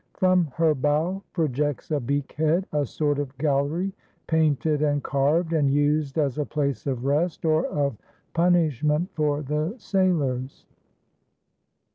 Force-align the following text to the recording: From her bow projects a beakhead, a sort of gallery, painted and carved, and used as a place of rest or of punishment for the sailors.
From 0.15 0.45
her 0.55 0.73
bow 0.73 1.21
projects 1.31 1.91
a 1.91 1.99
beakhead, 1.99 2.65
a 2.73 2.87
sort 2.87 3.19
of 3.19 3.37
gallery, 3.37 3.93
painted 4.25 4.81
and 4.81 5.03
carved, 5.03 5.53
and 5.53 5.69
used 5.69 6.17
as 6.17 6.39
a 6.39 6.43
place 6.47 6.87
of 6.87 7.05
rest 7.05 7.45
or 7.45 7.67
of 7.67 7.97
punishment 8.33 9.11
for 9.13 9.43
the 9.43 9.75
sailors. 9.77 10.65